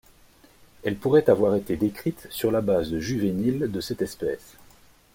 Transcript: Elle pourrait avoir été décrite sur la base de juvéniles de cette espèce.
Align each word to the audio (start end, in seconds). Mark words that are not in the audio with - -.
Elle 0.83 0.95
pourrait 0.95 1.29
avoir 1.29 1.53
été 1.53 1.75
décrite 1.77 2.25
sur 2.31 2.49
la 2.49 2.61
base 2.61 2.89
de 2.89 2.99
juvéniles 2.99 3.71
de 3.71 3.81
cette 3.81 4.01
espèce. 4.01 4.57